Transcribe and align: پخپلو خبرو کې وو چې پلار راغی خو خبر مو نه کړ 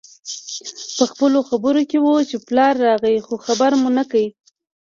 پخپلو 0.97 1.39
خبرو 1.49 1.81
کې 1.89 1.97
وو 2.03 2.15
چې 2.29 2.37
پلار 2.47 2.73
راغی 2.87 3.17
خو 3.25 3.33
خبر 3.45 3.71
مو 3.81 3.89
نه 3.97 4.03
کړ 4.11 4.23